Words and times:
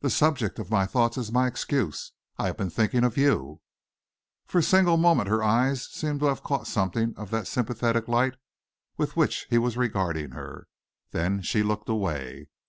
"The 0.00 0.10
subject 0.10 0.58
of 0.58 0.68
my 0.72 0.84
thoughts 0.84 1.16
is 1.16 1.30
my 1.30 1.46
excuse. 1.46 2.10
I 2.38 2.46
have 2.46 2.56
been 2.56 2.70
thinking 2.70 3.04
of 3.04 3.16
you." 3.16 3.60
For 4.48 4.58
a 4.58 4.64
single 4.64 4.96
moment 4.96 5.28
her 5.28 5.44
eyes 5.44 5.86
seemed 5.86 6.18
to 6.18 6.26
have 6.26 6.42
caught 6.42 6.66
something 6.66 7.14
of 7.16 7.30
that 7.30 7.46
sympathetic 7.46 8.08
light 8.08 8.34
with 8.96 9.14
which 9.16 9.46
he 9.48 9.58
was 9.58 9.76
regarding 9.76 10.30
her. 10.32 10.66
Then 11.12 11.40
she 11.40 11.62
looked 11.62 11.88
away. 11.88 12.48